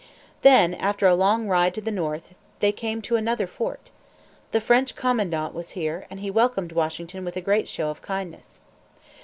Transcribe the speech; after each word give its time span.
Then, 0.41 0.73
after 0.73 1.05
a 1.05 1.13
long 1.13 1.47
ride 1.47 1.75
to 1.75 1.79
the 1.81 1.91
north, 1.91 2.33
they 2.59 2.71
came 2.71 3.03
to 3.03 3.17
another 3.17 3.45
fort. 3.45 3.91
The 4.51 4.59
French 4.59 4.95
commandant 4.95 5.53
was 5.53 5.73
here, 5.77 6.07
and 6.09 6.21
he 6.21 6.31
welcomed 6.31 6.71
Washington 6.71 7.23
with 7.23 7.37
a 7.37 7.39
great 7.41 7.69
show 7.69 7.91
of 7.91 8.01
kindness. 8.01 8.61